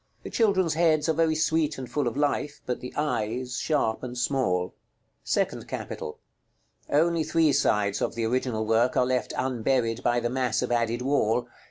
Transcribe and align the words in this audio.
The 0.23 0.31
children's 0.31 0.73
heads 0.73 1.07
are 1.09 1.13
very 1.13 1.35
sweet 1.35 1.77
and 1.77 1.87
full 1.87 2.07
of 2.07 2.17
life, 2.17 2.59
but 2.65 2.79
the 2.79 2.91
eyes 2.95 3.59
sharp 3.59 4.01
and 4.01 4.17
small.§ 4.17 4.69
LXVIII. 4.71 4.75
SECOND 5.25 5.67
CAPITAL. 5.67 6.17
Only 6.89 7.23
three 7.23 7.53
sides 7.53 8.01
of 8.01 8.15
the 8.15 8.25
original 8.25 8.65
work 8.65 8.97
are 8.97 9.05
left 9.05 9.31
unburied 9.37 10.01
by 10.01 10.19
the 10.19 10.31
mass 10.31 10.63
of 10.63 10.71
added 10.71 11.03
wall. 11.03 11.47